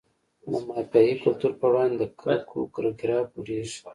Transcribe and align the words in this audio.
د 0.51 0.53
مافیایي 0.67 1.15
کلتور 1.23 1.51
په 1.59 1.65
وړاندې 1.71 1.95
د 1.99 2.03
کرکو 2.19 2.57
ګراف 3.01 3.27
لوړیږي. 3.35 3.79